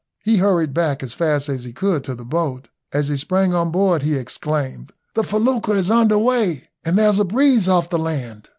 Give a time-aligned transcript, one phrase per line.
[0.23, 2.69] He hurried back as fast as he could to the boat.
[2.91, 7.23] As he sprang on board, he exclaimed, "The felucca is under weigh, and there's a
[7.23, 8.49] breeze off the land."